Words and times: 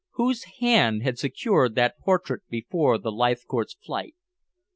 Whose 0.13 0.45
hand 0.61 1.03
had 1.03 1.19
secured 1.19 1.75
that 1.75 1.99
portrait 1.99 2.41
before 2.49 2.97
the 2.97 3.11
Leithcourt's 3.11 3.75
flight? 3.85 4.15